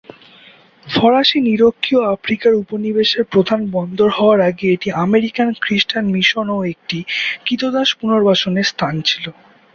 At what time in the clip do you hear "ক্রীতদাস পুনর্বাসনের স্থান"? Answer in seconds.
7.43-8.93